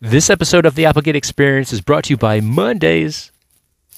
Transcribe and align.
This 0.00 0.30
episode 0.30 0.64
of 0.64 0.76
the 0.76 0.86
Applegate 0.86 1.16
Experience 1.16 1.72
is 1.72 1.80
brought 1.80 2.04
to 2.04 2.10
you 2.10 2.16
by 2.16 2.38
Mondays 2.38 3.32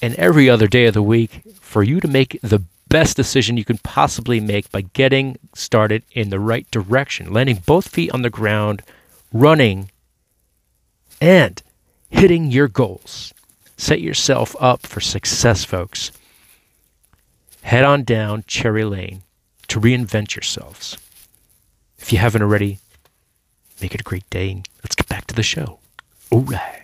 and 0.01 0.15
every 0.15 0.49
other 0.49 0.67
day 0.67 0.87
of 0.87 0.95
the 0.95 1.03
week 1.03 1.43
for 1.59 1.83
you 1.83 1.99
to 1.99 2.07
make 2.07 2.39
the 2.41 2.63
best 2.89 3.15
decision 3.15 3.55
you 3.55 3.63
can 3.63 3.77
possibly 3.77 4.39
make 4.39 4.71
by 4.71 4.81
getting 4.81 5.37
started 5.53 6.01
in 6.11 6.31
the 6.31 6.39
right 6.39 6.65
direction, 6.71 7.31
landing 7.31 7.61
both 7.67 7.87
feet 7.87 8.11
on 8.13 8.23
the 8.23 8.31
ground, 8.31 8.81
running, 9.31 9.91
and 11.21 11.61
hitting 12.09 12.49
your 12.49 12.67
goals. 12.67 13.31
Set 13.77 14.01
yourself 14.01 14.55
up 14.59 14.87
for 14.87 15.01
success, 15.01 15.63
folks. 15.63 16.11
Head 17.61 17.83
on 17.85 18.03
down 18.03 18.43
Cherry 18.47 18.85
Lane 18.85 19.21
to 19.67 19.79
reinvent 19.79 20.33
yourselves. 20.33 20.97
If 21.99 22.11
you 22.11 22.17
haven't 22.17 22.41
already, 22.41 22.79
make 23.79 23.93
it 23.93 24.01
a 24.01 24.03
great 24.03 24.27
day. 24.31 24.63
Let's 24.83 24.95
get 24.95 25.07
back 25.07 25.27
to 25.27 25.35
the 25.35 25.43
show. 25.43 25.77
All 26.33 26.39
right. 26.43 26.77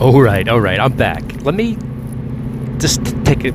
All 0.00 0.20
right, 0.20 0.48
all 0.48 0.60
right, 0.60 0.80
I'm 0.80 0.96
back. 0.96 1.22
Let 1.44 1.54
me 1.54 1.78
just 2.78 3.04
take 3.24 3.44
a, 3.44 3.50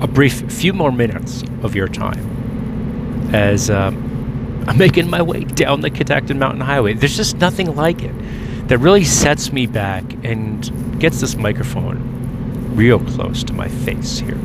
a 0.00 0.08
brief 0.08 0.50
few 0.50 0.72
more 0.72 0.90
minutes 0.90 1.44
of 1.62 1.76
your 1.76 1.86
time 1.86 3.30
as 3.32 3.70
um, 3.70 4.64
I'm 4.66 4.78
making 4.78 5.08
my 5.08 5.22
way 5.22 5.44
down 5.44 5.80
the 5.80 5.90
Catoctin 5.90 6.40
Mountain 6.40 6.62
Highway. 6.62 6.94
There's 6.94 7.16
just 7.16 7.36
nothing 7.36 7.76
like 7.76 8.02
it 8.02 8.14
that 8.66 8.78
really 8.78 9.04
sets 9.04 9.52
me 9.52 9.66
back 9.66 10.02
and 10.24 10.98
gets 10.98 11.20
this 11.20 11.36
microphone 11.36 12.10
real 12.74 13.00
close 13.00 13.44
to 13.44 13.52
my 13.52 13.68
face 13.68 14.18
here. 14.20 14.38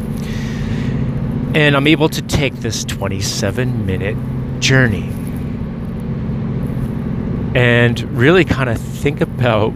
And 1.56 1.76
I'm 1.78 1.88
able 1.88 2.10
to 2.10 2.22
take 2.22 2.54
this 2.56 2.84
27 2.84 3.86
minute 3.86 4.18
journey 4.60 5.10
and 7.56 8.02
really 8.18 8.44
kind 8.44 8.70
of 8.70 8.78
think 8.78 9.22
about 9.22 9.70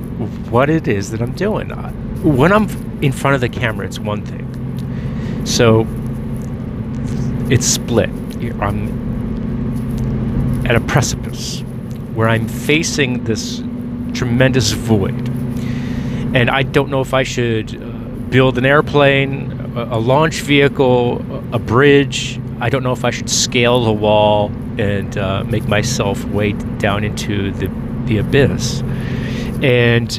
what 0.52 0.70
it 0.70 0.90
is 0.90 1.12
that 1.12 1.22
I'm 1.22 1.32
doing. 1.32 1.72
Uh, 1.72 1.92
When 2.22 2.52
I'm 2.52 2.68
in 3.02 3.14
front 3.14 3.36
of 3.36 3.42
the 3.42 3.48
camera, 3.48 3.86
it's 3.88 3.98
one 3.98 4.26
thing. 4.26 4.46
So 5.46 5.88
it's 7.50 7.66
split. 7.66 8.10
I'm 8.60 8.90
at 10.66 10.76
a 10.76 10.82
precipice 10.82 11.62
where 12.14 12.28
I'm 12.28 12.50
facing 12.50 13.24
this 13.24 13.64
tremendous 14.14 14.72
void. 14.72 15.30
And 16.36 16.50
I 16.50 16.64
don't 16.64 16.90
know 16.90 17.00
if 17.00 17.14
I 17.14 17.24
should 17.24 17.82
uh, 17.82 17.86
build 18.30 18.58
an 18.58 18.66
airplane, 18.66 19.74
a, 19.76 19.96
a 19.96 20.00
launch 20.00 20.42
vehicle, 20.42 21.22
a, 21.52 21.60
bridge. 21.60 22.40
I 22.60 22.70
don't 22.70 22.84
know 22.84 22.92
if 22.92 23.06
I 23.06 23.12
should 23.12 23.30
scale 23.30 23.84
the 23.86 23.94
wall 23.94 24.52
and 24.78 25.18
uh, 25.18 25.44
make 25.44 25.68
myself 25.68 26.24
wade 26.26 26.80
down 26.80 27.04
into 27.04 27.52
the, 27.52 27.68
the 28.06 28.18
abyss. 28.18 28.82
And 29.62 30.10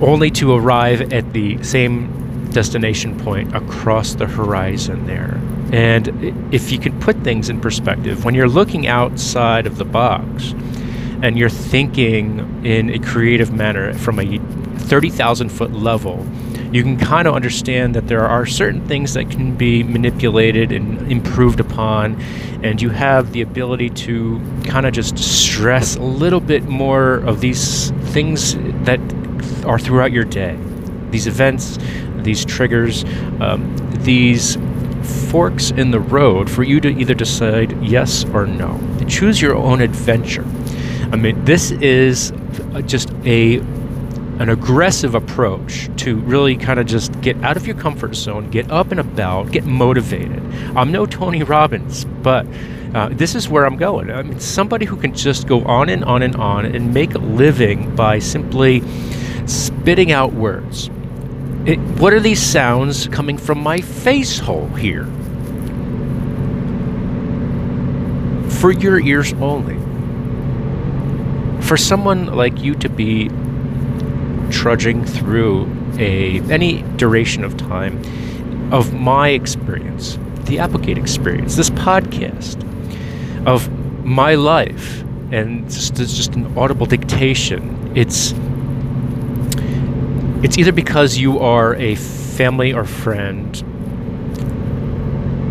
only 0.00 0.30
to 0.32 0.54
arrive 0.54 1.12
at 1.12 1.32
the 1.32 1.62
same 1.62 2.50
destination 2.50 3.18
point 3.20 3.54
across 3.54 4.14
the 4.14 4.26
horizon 4.26 5.06
there. 5.06 5.40
And 5.72 6.54
if 6.54 6.70
you 6.70 6.78
can 6.78 6.98
put 7.00 7.16
things 7.24 7.48
in 7.48 7.60
perspective, 7.60 8.24
when 8.24 8.34
you're 8.34 8.48
looking 8.48 8.86
outside 8.86 9.66
of 9.66 9.76
the 9.76 9.84
box 9.84 10.52
and 11.22 11.38
you're 11.38 11.48
thinking 11.48 12.64
in 12.64 12.90
a 12.90 12.98
creative 12.98 13.52
manner 13.52 13.92
from 13.94 14.20
a 14.20 14.38
30,000 14.78 15.48
foot 15.48 15.72
level, 15.72 16.26
you 16.74 16.82
can 16.82 16.98
kind 16.98 17.28
of 17.28 17.36
understand 17.36 17.94
that 17.94 18.08
there 18.08 18.26
are 18.26 18.44
certain 18.44 18.84
things 18.88 19.14
that 19.14 19.30
can 19.30 19.54
be 19.54 19.84
manipulated 19.84 20.72
and 20.72 21.10
improved 21.10 21.60
upon, 21.60 22.20
and 22.64 22.82
you 22.82 22.90
have 22.90 23.32
the 23.32 23.42
ability 23.42 23.90
to 23.90 24.40
kind 24.64 24.84
of 24.84 24.92
just 24.92 25.16
stress 25.16 25.94
a 25.94 26.02
little 26.02 26.40
bit 26.40 26.64
more 26.64 27.18
of 27.18 27.40
these 27.40 27.90
things 28.12 28.56
that 28.86 28.98
are 29.64 29.78
throughout 29.78 30.10
your 30.10 30.24
day. 30.24 30.58
These 31.10 31.28
events, 31.28 31.78
these 32.16 32.44
triggers, 32.44 33.04
um, 33.40 33.76
these 34.00 34.58
forks 35.30 35.70
in 35.70 35.92
the 35.92 36.00
road 36.00 36.50
for 36.50 36.64
you 36.64 36.80
to 36.80 36.88
either 36.88 37.14
decide 37.14 37.80
yes 37.84 38.24
or 38.34 38.46
no. 38.46 38.80
Choose 39.06 39.40
your 39.40 39.54
own 39.54 39.80
adventure. 39.80 40.44
I 41.12 41.16
mean, 41.16 41.44
this 41.44 41.70
is 41.70 42.32
just 42.86 43.12
a 43.24 43.62
an 44.38 44.48
aggressive 44.48 45.14
approach 45.14 45.88
to 45.96 46.16
really 46.16 46.56
kind 46.56 46.80
of 46.80 46.86
just 46.86 47.20
get 47.20 47.36
out 47.44 47.56
of 47.56 47.66
your 47.66 47.76
comfort 47.76 48.16
zone, 48.16 48.50
get 48.50 48.68
up 48.70 48.90
and 48.90 48.98
about, 48.98 49.52
get 49.52 49.64
motivated. 49.64 50.42
I'm 50.76 50.90
no 50.90 51.06
Tony 51.06 51.42
Robbins, 51.44 52.04
but 52.04 52.46
uh, 52.94 53.10
this 53.12 53.34
is 53.34 53.48
where 53.48 53.64
I'm 53.64 53.76
going. 53.76 54.10
I 54.10 54.22
mean, 54.22 54.40
somebody 54.40 54.86
who 54.86 54.96
can 54.96 55.14
just 55.14 55.46
go 55.46 55.64
on 55.64 55.88
and 55.88 56.04
on 56.04 56.22
and 56.22 56.34
on 56.36 56.66
and 56.66 56.92
make 56.92 57.14
a 57.14 57.18
living 57.18 57.94
by 57.94 58.18
simply 58.18 58.82
spitting 59.46 60.10
out 60.10 60.32
words. 60.32 60.90
It, 61.64 61.78
what 61.98 62.12
are 62.12 62.20
these 62.20 62.42
sounds 62.42 63.08
coming 63.08 63.38
from 63.38 63.60
my 63.60 63.80
face 63.80 64.38
hole 64.38 64.68
here? 64.68 65.04
For 68.60 68.72
your 68.72 69.00
ears 69.00 69.32
only. 69.34 69.78
For 71.62 71.76
someone 71.76 72.26
like 72.26 72.60
you 72.60 72.74
to 72.76 72.88
be 72.88 73.30
trudging 74.54 75.04
through 75.04 75.66
a 75.98 76.40
any 76.50 76.82
duration 76.96 77.44
of 77.44 77.56
time 77.56 78.00
of 78.72 78.94
my 78.94 79.28
experience, 79.28 80.18
the 80.44 80.58
Applegate 80.60 80.96
experience, 80.96 81.56
this 81.56 81.70
podcast, 81.70 82.62
of 83.46 83.68
my 84.04 84.36
life, 84.36 85.02
and 85.32 85.68
just, 85.70 85.98
it's 85.98 86.14
just 86.14 86.34
an 86.34 86.56
audible 86.56 86.86
dictation. 86.86 87.92
It's 87.96 88.32
it's 90.42 90.56
either 90.56 90.72
because 90.72 91.18
you 91.18 91.40
are 91.40 91.74
a 91.74 91.96
family 91.96 92.72
or 92.72 92.84
friend, 92.84 93.56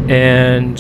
and 0.10 0.80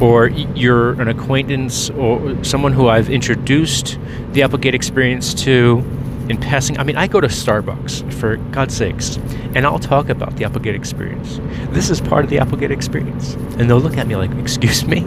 or 0.00 0.28
you're 0.28 1.00
an 1.00 1.08
acquaintance 1.08 1.90
or 1.90 2.44
someone 2.44 2.72
who 2.72 2.88
I've 2.88 3.10
introduced 3.10 3.98
the 4.32 4.42
Applegate 4.42 4.74
experience 4.74 5.34
to 5.44 5.82
in 6.28 6.38
passing. 6.38 6.78
I 6.78 6.84
mean, 6.84 6.96
I 6.96 7.06
go 7.06 7.20
to 7.20 7.28
Starbucks, 7.28 8.12
for 8.14 8.36
God's 8.36 8.76
sakes, 8.76 9.16
and 9.54 9.66
I'll 9.66 9.78
talk 9.78 10.08
about 10.08 10.36
the 10.36 10.44
Applegate 10.44 10.74
experience. 10.74 11.40
This 11.70 11.90
is 11.90 12.00
part 12.00 12.24
of 12.24 12.30
the 12.30 12.38
Applegate 12.38 12.70
experience. 12.70 13.34
And 13.58 13.70
they'll 13.70 13.80
look 13.80 13.96
at 13.96 14.06
me 14.06 14.16
like, 14.16 14.30
Excuse 14.32 14.86
me? 14.86 15.00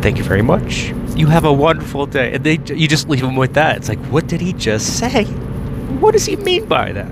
Thank 0.00 0.18
you 0.18 0.24
very 0.24 0.42
much. 0.42 0.92
You 1.14 1.26
have 1.26 1.44
a 1.44 1.52
wonderful 1.52 2.06
day. 2.06 2.34
And 2.34 2.44
they, 2.44 2.58
you 2.74 2.88
just 2.88 3.08
leave 3.08 3.20
them 3.20 3.36
with 3.36 3.54
that. 3.54 3.76
It's 3.76 3.88
like, 3.88 4.00
what 4.06 4.26
did 4.26 4.40
he 4.40 4.52
just 4.52 4.98
say? 4.98 5.24
What 5.24 6.12
does 6.12 6.26
he 6.26 6.36
mean 6.36 6.66
by 6.66 6.92
that? 6.92 7.08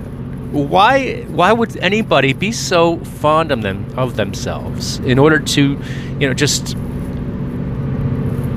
Why 0.51 1.21
why 1.29 1.53
would 1.53 1.77
anybody 1.77 2.33
be 2.33 2.51
so 2.51 2.97
fond 2.97 3.53
of 3.53 3.61
them 3.61 3.85
of 3.95 4.17
themselves 4.17 4.99
in 4.99 5.17
order 5.17 5.39
to, 5.39 5.79
you 6.19 6.27
know, 6.27 6.33
just 6.33 6.75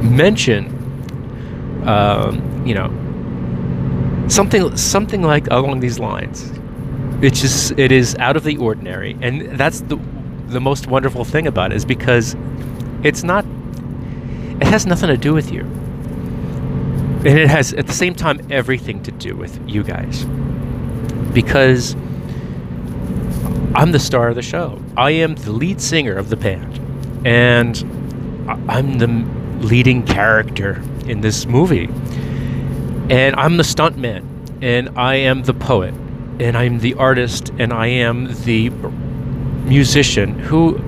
mention 0.02 0.74
um, 1.86 2.66
you 2.66 2.74
know, 2.74 2.88
something 4.28 4.76
something 4.76 5.22
like 5.22 5.46
along 5.48 5.80
these 5.80 5.98
lines. 5.98 6.52
It's 7.22 7.40
just 7.40 7.78
it 7.78 7.92
is 7.92 8.16
out 8.16 8.36
of 8.36 8.44
the 8.44 8.56
ordinary, 8.56 9.16
and 9.20 9.58
that's 9.58 9.80
the 9.80 9.96
the 10.48 10.60
most 10.60 10.86
wonderful 10.86 11.24
thing 11.24 11.46
about 11.46 11.72
it 11.72 11.76
is 11.76 11.84
because 11.84 12.36
it's 13.02 13.22
not 13.22 13.44
it 14.60 14.66
has 14.66 14.86
nothing 14.86 15.08
to 15.08 15.16
do 15.16 15.32
with 15.34 15.50
you, 15.50 15.60
and 15.60 17.38
it 17.38 17.48
has 17.48 17.72
at 17.74 17.86
the 17.86 17.92
same 17.92 18.14
time 18.14 18.46
everything 18.50 19.02
to 19.02 19.12
do 19.12 19.36
with 19.36 19.58
you 19.68 19.82
guys 19.82 20.24
because 21.32 21.94
I'm 23.74 23.90
the 23.90 23.98
star 23.98 24.28
of 24.28 24.36
the 24.36 24.42
show. 24.42 24.80
I 24.96 25.10
am 25.10 25.34
the 25.34 25.50
lead 25.52 25.80
singer 25.80 26.14
of 26.14 26.28
the 26.30 26.36
band, 26.36 26.80
and 27.26 27.76
I'm 28.68 28.98
the 28.98 29.08
leading 29.66 30.04
character 30.04 30.82
in 31.06 31.20
this 31.20 31.46
movie. 31.46 31.88
And 33.10 33.36
I'm 33.36 33.58
the 33.58 33.62
stuntman, 33.62 34.24
and 34.62 34.98
I 34.98 35.16
am 35.16 35.42
the 35.42 35.52
poet, 35.52 35.92
and 36.40 36.56
I'm 36.56 36.78
the 36.78 36.94
artist, 36.94 37.50
and 37.58 37.72
I 37.72 37.86
am 37.86 38.28
the 38.44 38.70
musician 38.70 40.38
who 40.38 40.78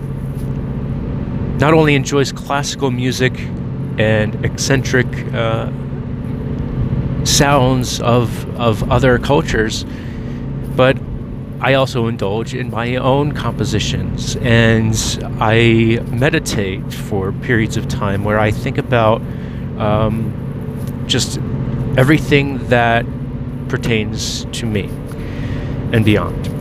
not 1.58 1.74
only 1.74 1.94
enjoys 1.94 2.32
classical 2.32 2.90
music 2.90 3.38
and 3.98 4.44
eccentric 4.44 5.06
uh, 5.34 5.70
sounds 7.24 8.00
of 8.00 8.48
of 8.58 8.90
other 8.90 9.18
cultures, 9.18 9.84
but 10.74 10.96
I 11.60 11.74
also 11.74 12.06
indulge 12.06 12.54
in 12.54 12.70
my 12.70 12.96
own 12.96 13.32
compositions. 13.32 14.36
And 14.36 14.94
I 15.40 16.00
meditate 16.08 16.92
for 16.92 17.32
periods 17.32 17.76
of 17.76 17.88
time 17.88 18.24
where 18.24 18.38
I 18.38 18.50
think 18.50 18.78
about 18.78 19.20
um, 19.78 21.04
just 21.06 21.40
everything 21.96 22.58
that 22.68 23.04
pertains 23.68 24.44
to 24.52 24.66
me 24.66 24.88
and 25.92 26.04
beyond. 26.04 26.52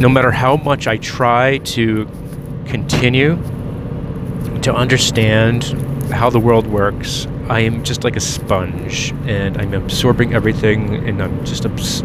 no 0.00 0.08
matter 0.08 0.32
how 0.32 0.56
much 0.56 0.88
I 0.88 0.96
try 0.96 1.58
to 1.58 2.06
continue 2.66 3.36
to 4.62 4.74
understand 4.74 5.64
how 6.10 6.30
the 6.30 6.40
world 6.40 6.66
works, 6.66 7.28
I 7.48 7.60
am 7.60 7.84
just 7.84 8.02
like 8.02 8.16
a 8.16 8.20
sponge 8.20 9.12
and 9.26 9.56
I'm 9.56 9.72
absorbing 9.74 10.34
everything 10.34 10.94
and 11.08 11.22
I'm 11.22 11.44
just 11.44 11.64
abs- 11.64 12.02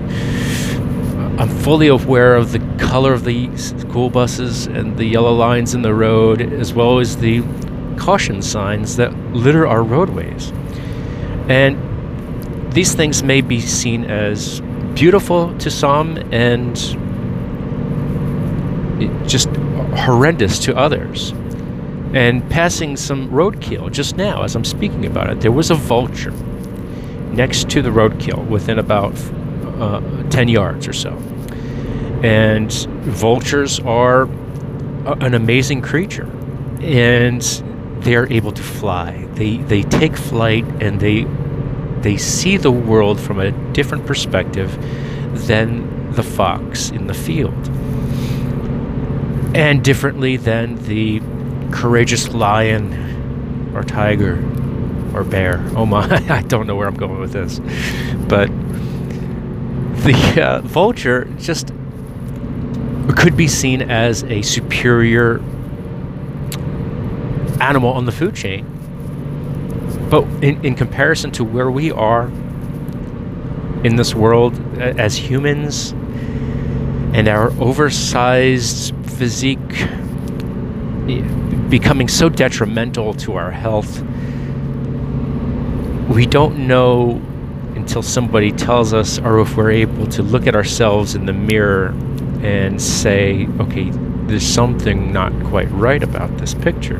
I'm 1.40 1.50
fully 1.50 1.88
aware 1.88 2.36
of 2.36 2.52
the 2.52 2.60
color 2.78 3.14
of 3.14 3.24
the 3.24 3.56
school 3.58 4.10
buses 4.10 4.68
and 4.68 4.98
the 4.98 5.06
yellow 5.06 5.34
lines 5.34 5.74
in 5.74 5.82
the 5.82 5.94
road 5.94 6.42
as 6.42 6.74
well 6.74 7.00
as 7.00 7.18
the 7.18 7.42
caution 7.98 8.42
signs 8.42 8.98
that 8.98 9.12
litter 9.34 9.66
our 9.66 9.82
roadways. 9.82 10.52
And 11.50 12.72
these 12.72 12.94
things 12.94 13.24
may 13.24 13.42
be 13.42 13.60
seen 13.60 14.06
as 14.06 14.62
beautiful 14.94 15.58
to 15.58 15.72
some 15.72 16.18
and 16.32 16.76
just 19.28 19.50
horrendous 19.96 20.60
to 20.60 20.76
others 20.76 21.32
and 22.14 22.48
passing 22.50 22.98
some 22.98 23.30
roadkill 23.30 23.92
just 23.92 24.18
now 24.18 24.44
as 24.44 24.56
I'm 24.56 24.66
speaking 24.66 25.06
about 25.06 25.30
it. 25.30 25.42
There 25.42 25.52
was 25.52 25.70
a 25.70 25.76
vulture 25.76 26.32
next 27.32 27.70
to 27.72 27.82
the 27.82 27.90
roadkill 27.90 28.48
within 28.48 28.80
about 28.80 29.14
uh, 29.80 30.02
10 30.30 30.48
yards 30.48 30.88
or 30.88 30.94
so. 30.94 31.12
And 32.24 32.72
vultures 32.72 33.80
are 33.80 34.24
an 35.22 35.34
amazing 35.34 35.82
creature 35.82 36.30
and 36.82 37.42
they 38.02 38.16
are 38.16 38.28
able 38.32 38.52
to 38.52 38.64
fly. 38.64 39.26
They, 39.34 39.58
they 39.58 39.84
take 39.84 40.18
flight 40.18 40.66
and 40.82 41.00
they, 41.00 41.24
they 42.02 42.18
see 42.18 42.58
the 42.58 42.72
world 42.72 43.20
from 43.20 43.40
a 43.40 43.52
different 43.74 44.06
perspective 44.06 44.72
than 45.48 46.12
the 46.14 46.24
fox 46.24 46.90
in 46.90 47.08
the 47.08 47.14
field. 47.14 47.68
And 49.56 49.84
differently 49.84 50.38
than 50.38 50.76
the 50.86 51.22
courageous 51.72 52.30
lion 52.30 53.74
or 53.76 53.84
tiger 53.84 54.36
or 55.14 55.24
bear. 55.24 55.64
Oh 55.76 55.86
my, 55.86 56.08
I 56.30 56.42
don't 56.44 56.68
know 56.68 56.76
where 56.76 56.88
I'm 56.88 56.96
going 56.96 57.20
with 57.20 57.34
this. 57.34 57.60
But 58.28 58.48
the 60.04 60.44
uh, 60.44 60.62
vulture 60.62 61.26
just 61.38 61.74
could 63.18 63.36
be 63.36 63.48
seen 63.48 63.82
as 63.82 64.24
a 64.24 64.42
superior 64.42 65.40
animal 67.60 67.92
on 67.92 68.06
the 68.06 68.12
food 68.12 68.36
chain. 68.36 68.79
But 70.10 70.24
in, 70.44 70.66
in 70.66 70.76
comparison 70.76 71.32
to 71.32 71.44
where 71.44 71.70
we 71.70 71.92
are 71.92 72.28
in 73.84 73.96
this 73.96 74.14
world 74.14 74.60
as 74.80 75.16
humans 75.16 75.92
and 77.14 77.28
our 77.28 77.52
oversized 77.62 78.94
physique 79.06 79.60
becoming 81.70 82.08
so 82.08 82.30
detrimental 82.30 83.14
to 83.14 83.36
our 83.36 83.52
health. 83.52 84.02
We 86.10 86.26
don't 86.26 86.68
know 86.68 87.22
until 87.76 88.02
somebody 88.02 88.52
tells 88.52 88.94
us, 88.94 89.20
or 89.20 89.40
if 89.40 89.56
we're 89.56 89.72
able 89.72 90.08
to 90.08 90.24
look 90.24 90.48
at 90.48 90.56
ourselves 90.56 91.16
in 91.16 91.26
the 91.26 91.34
mirror 91.34 91.90
and 92.42 92.82
say, 92.82 93.48
okay, 93.60 93.90
there's 94.26 94.46
something 94.46 95.12
not 95.12 95.32
quite 95.46 95.70
right 95.72 96.02
about 96.02 96.38
this 96.38 96.54
picture. 96.54 97.00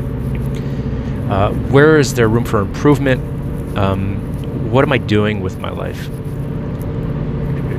Uh, 1.30 1.52
where 1.70 1.96
is 1.96 2.14
there 2.14 2.28
room 2.28 2.44
for 2.44 2.58
improvement? 2.58 3.20
Um, 3.78 4.16
what 4.70 4.84
am 4.84 4.92
I 4.92 4.98
doing 4.98 5.40
with 5.40 5.58
my 5.60 5.70
life? 5.70 6.08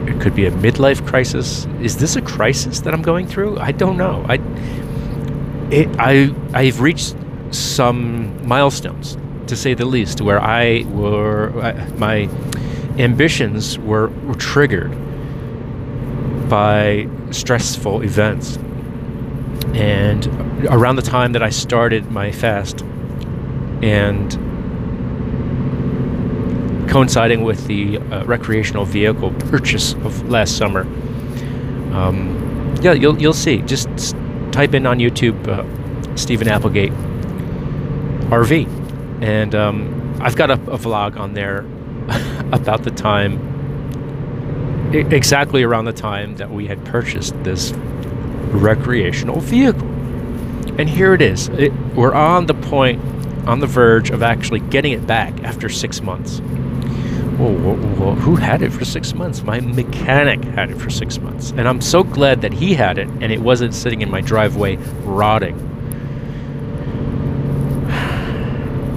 It 0.07 0.21
could 0.21 0.33
be 0.33 0.45
a 0.45 0.51
midlife 0.51 1.05
crisis. 1.05 1.67
Is 1.81 1.97
this 1.97 2.15
a 2.15 2.21
crisis 2.21 2.79
that 2.81 2.93
I'm 2.93 3.01
going 3.01 3.27
through? 3.27 3.59
I 3.59 3.73
don't 3.73 3.97
know. 3.97 4.25
I 4.29 4.35
it, 5.69 5.89
I 5.99 6.33
I've 6.53 6.79
reached 6.79 7.15
some 7.51 8.47
milestones, 8.47 9.17
to 9.47 9.55
say 9.57 9.73
the 9.73 9.85
least, 9.85 10.21
where 10.21 10.39
I 10.41 10.85
were 10.89 11.51
my 11.97 12.29
ambitions 12.97 13.77
were, 13.79 14.07
were 14.25 14.35
triggered 14.35 14.91
by 16.49 17.07
stressful 17.31 18.01
events. 18.01 18.57
And 19.73 20.25
around 20.69 20.97
the 20.97 21.01
time 21.01 21.33
that 21.33 21.43
I 21.43 21.49
started 21.49 22.11
my 22.11 22.31
fast, 22.31 22.83
and 23.81 24.31
coinciding 26.89 27.43
with 27.43 27.67
the 27.67 27.97
uh, 27.97 28.25
recreational 28.25 28.85
vehicle 28.85 29.31
purchase 29.49 29.93
of 29.93 30.29
last 30.29 30.57
summer, 30.57 30.81
um, 31.93 32.75
yeah, 32.81 32.93
you'll 32.93 33.19
you'll 33.21 33.33
see. 33.33 33.57
Just 33.61 33.89
type 34.51 34.73
in 34.73 34.85
on 34.85 34.99
YouTube 34.99 35.47
uh, 35.47 36.15
Steven 36.15 36.47
Applegate 36.47 36.91
RV, 38.29 38.67
and 39.21 39.55
um, 39.55 40.17
I've 40.21 40.35
got 40.35 40.51
a, 40.51 40.53
a, 40.53 40.77
vlog 40.77 41.17
on 41.17 41.33
there 41.33 41.59
about 42.51 42.83
the 42.83 42.91
time, 42.91 43.39
exactly 44.93 45.63
around 45.63 45.85
the 45.85 45.93
time 45.93 46.35
that 46.37 46.51
we 46.51 46.67
had 46.67 46.83
purchased 46.85 47.33
this 47.43 47.71
recreational 48.51 49.39
vehicle. 49.39 49.87
And 50.77 50.89
here 50.89 51.13
it 51.13 51.21
is. 51.21 51.49
It, 51.49 51.73
we're 51.95 52.13
on 52.13 52.45
the 52.45 52.53
point, 52.53 53.01
on 53.47 53.59
the 53.59 53.67
verge 53.67 54.09
of 54.09 54.23
actually 54.23 54.59
getting 54.59 54.93
it 54.93 55.07
back 55.07 55.43
after 55.43 55.69
six 55.69 56.01
months. 56.01 56.39
Whoa, 56.39 57.57
whoa, 57.57 57.75
whoa, 57.75 58.15
who 58.15 58.35
had 58.35 58.61
it 58.61 58.71
for 58.71 58.85
six 58.85 59.13
months? 59.13 59.41
My 59.41 59.59
mechanic 59.59 60.43
had 60.43 60.69
it 60.69 60.79
for 60.79 60.89
six 60.89 61.17
months. 61.17 61.51
And 61.51 61.67
I'm 61.67 61.81
so 61.81 62.03
glad 62.03 62.41
that 62.41 62.53
he 62.53 62.75
had 62.75 62.97
it 62.97 63.07
and 63.07 63.31
it 63.31 63.39
wasn't 63.39 63.73
sitting 63.73 64.01
in 64.01 64.11
my 64.11 64.21
driveway 64.21 64.77
rotting. 65.03 65.57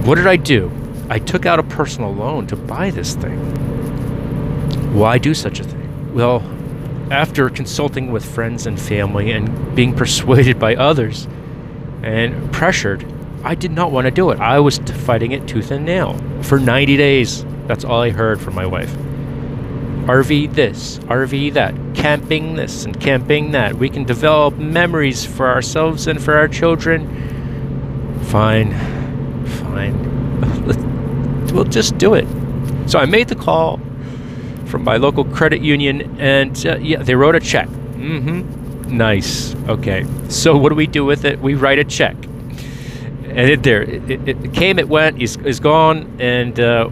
What 0.05 0.15
did 0.15 0.27
I 0.27 0.35
do? 0.35 0.71
I 1.09 1.17
took 1.17 1.47
out 1.47 1.57
a 1.57 1.63
personal 1.63 2.13
loan 2.13 2.45
to 2.47 2.55
buy 2.55 2.91
this 2.91 3.15
thing. 3.15 3.39
Why 4.93 5.17
do 5.17 5.33
such 5.33 5.59
a 5.59 5.63
thing? 5.63 6.13
Well, 6.13 6.43
after 7.11 7.49
consulting 7.49 8.11
with 8.11 8.23
friends 8.23 8.67
and 8.67 8.79
family 8.79 9.31
and 9.31 9.75
being 9.75 9.95
persuaded 9.95 10.59
by 10.59 10.75
others 10.75 11.27
and 12.03 12.53
pressured, 12.53 13.03
I 13.45 13.53
did 13.53 13.71
not 13.71 13.91
want 13.91 14.05
to 14.05 14.11
do 14.11 14.31
it. 14.31 14.39
I 14.39 14.59
was 14.59 14.79
fighting 14.79 15.31
it 15.31 15.47
tooth 15.47 15.69
and 15.69 15.85
nail 15.85 16.19
for 16.41 16.59
90 16.59 16.97
days. 16.97 17.45
That's 17.67 17.85
all 17.85 18.01
I 18.01 18.09
heard 18.09 18.41
from 18.41 18.55
my 18.55 18.65
wife. 18.65 18.91
RV 20.07 20.53
this, 20.53 20.97
RV 20.99 21.53
that, 21.53 21.75
camping 21.93 22.55
this 22.55 22.85
and 22.85 22.99
camping 22.99 23.51
that. 23.51 23.75
We 23.75 23.87
can 23.87 24.03
develop 24.03 24.57
memories 24.57 25.25
for 25.25 25.47
ourselves 25.47 26.07
and 26.07 26.21
for 26.21 26.35
our 26.35 26.47
children. 26.47 27.07
Fine, 28.25 28.73
fine. 29.45 31.45
we'll 31.53 31.63
just 31.65 31.99
do 31.99 32.15
it. 32.15 32.27
So 32.87 32.97
I 32.97 33.05
made 33.05 33.27
the 33.27 33.35
call 33.35 33.79
from 34.65 34.83
my 34.83 34.97
local 34.97 35.23
credit 35.23 35.61
union, 35.61 36.19
and 36.19 36.65
uh, 36.65 36.77
yeah, 36.77 37.03
they 37.03 37.15
wrote 37.15 37.35
a 37.35 37.39
check. 37.39 37.67
Mm-hmm. 37.67 38.65
Nice. 38.97 39.55
Okay. 39.67 40.05
So 40.29 40.57
what 40.57 40.69
do 40.69 40.75
we 40.75 40.87
do 40.87 41.05
with 41.05 41.25
it? 41.25 41.39
We 41.39 41.55
write 41.55 41.79
a 41.79 41.83
check, 41.83 42.15
and 43.35 43.49
it 43.49 43.63
there. 43.63 43.81
It, 43.83 44.27
it, 44.27 44.53
came. 44.53 44.79
It 44.79 44.89
went. 44.89 45.21
Is 45.21 45.37
is 45.37 45.59
gone, 45.59 46.17
and. 46.19 46.59
Uh, 46.59 46.89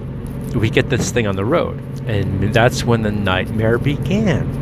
we 0.56 0.70
get 0.70 0.90
this 0.90 1.12
thing 1.12 1.28
on 1.28 1.36
the 1.36 1.46
road. 1.46 1.80
And 2.08 2.54
that's 2.54 2.84
when 2.84 3.02
the 3.02 3.12
nightmare 3.12 3.78
began. 3.78 4.62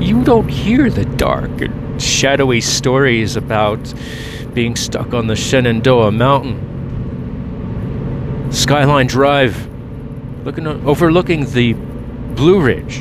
You 0.00 0.24
don't 0.24 0.48
hear 0.48 0.88
the 0.90 1.04
dark 1.04 1.60
and 1.60 2.00
shadowy 2.00 2.60
stories 2.60 3.36
about 3.36 3.92
being 4.54 4.76
stuck 4.76 5.12
on 5.12 5.26
the 5.26 5.36
Shenandoah 5.36 6.12
Mountain. 6.12 6.68
Skyline 8.50 9.06
Drive, 9.06 9.68
looking 10.44 10.66
overlooking 10.66 11.44
the 11.52 11.74
Blue 11.74 12.60
Ridge. 12.60 13.00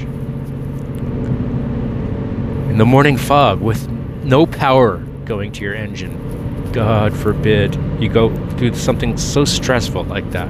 In 2.69 2.77
the 2.77 2.85
morning 2.85 3.17
fog 3.17 3.61
with 3.61 3.89
no 4.23 4.45
power 4.45 4.97
going 5.25 5.51
to 5.53 5.63
your 5.63 5.73
engine. 5.73 6.38
God 6.71 7.15
forbid 7.15 7.75
you 7.99 8.09
go 8.09 8.33
through 8.57 8.75
something 8.75 9.17
so 9.17 9.45
stressful 9.45 10.03
like 10.03 10.29
that 10.31 10.47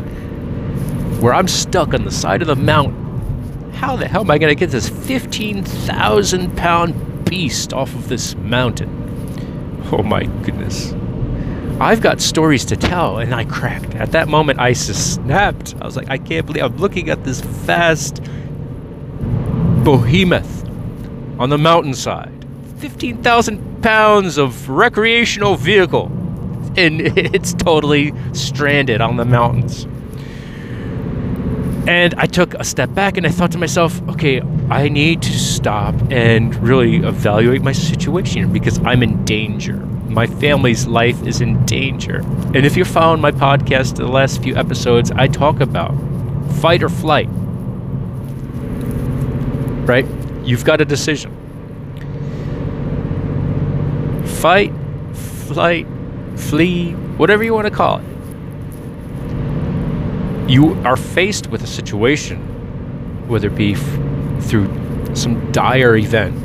where 1.22 1.34
I'm 1.34 1.48
stuck 1.48 1.94
on 1.94 2.06
the 2.06 2.12
side 2.12 2.42
of 2.42 2.48
the 2.48 2.56
mountain. 2.56 3.72
How 3.74 3.96
the 3.96 4.08
hell 4.08 4.22
am 4.22 4.32
I 4.32 4.38
going 4.38 4.52
to 4.52 4.56
get 4.56 4.72
this 4.72 4.90
15,000 4.90 6.56
pound 6.56 7.26
beast 7.26 7.74
off 7.74 7.94
of 7.94 8.08
this 8.10 8.36
mountain? 8.36 9.88
Oh 9.92 10.04
my 10.04 10.24
goodness. 10.24 10.94
I've 11.82 12.02
got 12.02 12.20
stories 12.20 12.66
to 12.66 12.76
tell, 12.76 13.20
and 13.20 13.34
I 13.34 13.46
cracked. 13.46 13.96
At 13.96 14.12
that 14.12 14.28
moment, 14.28 14.60
I 14.60 14.74
snapped. 14.74 15.76
I 15.82 15.86
was 15.86 15.96
like, 15.96 16.10
I 16.10 16.18
can't 16.18 16.46
believe 16.46 16.64
I'm 16.64 16.78
looking 16.78 17.10
at 17.10 17.24
this 17.24 17.40
vast 17.40 18.22
behemoth 19.84 20.66
on 21.40 21.50
the 21.50 21.58
mountainside. 21.58 22.46
15,000 22.80 23.69
pounds 23.82 24.38
of 24.38 24.70
recreational 24.70 25.56
vehicle, 25.56 26.08
and 26.78 27.02
it's 27.18 27.54
totally 27.54 28.14
stranded 28.34 29.02
on 29.02 29.18
the 29.18 29.26
mountains 29.26 29.88
And 31.88 32.14
I 32.16 32.28
took 32.28 32.54
a 32.56 32.64
step 32.64 32.94
back 32.94 33.18
and 33.18 33.26
I 33.26 33.32
thought 33.32 33.52
to 33.54 33.58
myself, 33.58 34.02
okay, 34.10 34.42
I 34.70 34.90
need 34.90 35.24
to 35.24 35.34
stop 35.40 35.96
and 36.12 36.56
really 36.58 36.98
evaluate 36.98 37.64
my 37.64 37.72
situation 37.74 38.54
because 38.54 38.80
I'm 38.86 39.02
in 39.04 39.26
danger. 39.26 39.78
My 40.10 40.28
family's 40.28 40.88
life 40.88 41.22
is 41.26 41.42
in 41.42 41.66
danger. 41.66 42.18
And 42.54 42.58
if 42.58 42.76
you're 42.78 42.86
following 42.86 43.22
my 43.22 43.32
podcast, 43.32 43.96
the 43.98 44.08
last 44.08 44.44
few 44.44 44.56
episodes, 44.56 45.12
I 45.12 45.28
talk 45.28 45.62
about 45.62 45.96
fight 46.62 46.84
or 46.84 46.90
flight. 46.90 47.30
Right? 49.88 50.06
You've 50.44 50.66
got 50.66 50.82
a 50.82 50.86
decision. 50.86 51.39
Fight, 54.40 54.74
flight, 55.14 55.86
flee, 56.36 56.92
whatever 57.18 57.44
you 57.44 57.54
want 57.54 57.68
to 57.68 57.72
call 57.72 58.00
it 58.00 58.06
you 60.50 60.74
are 60.84 60.98
faced 60.98 61.48
with 61.48 61.62
a 61.62 61.68
situation, 61.68 62.40
whether 63.28 63.48
it 63.48 63.56
be 63.56 63.76
through 63.76 64.68
some 65.16 65.52
dire 65.52 65.96
event, 65.96 66.36